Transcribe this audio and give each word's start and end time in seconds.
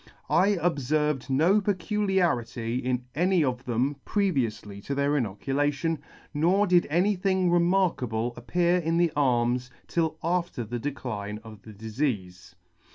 I 0.31 0.55
obferved 0.55 1.29
no 1.29 1.61
peculiarity 1.61 2.79
in 2.79 3.05
any 3.13 3.43
of 3.43 3.65
them 3.65 3.97
previoufly 4.03 4.83
to 4.85 4.95
their 4.95 5.15
inoculation, 5.15 5.99
nor 6.33 6.65
did 6.65 6.87
any 6.89 7.13
thing 7.15 7.51
remarkable 7.51 8.33
appear 8.35 8.77
in 8.79 8.97
their 8.97 9.11
arms 9.15 9.69
till 9.87 10.17
after 10.23 10.63
the 10.63 10.79
decline 10.79 11.39
of 11.43 11.61
the 11.61 11.71
difeafe. 11.71 12.55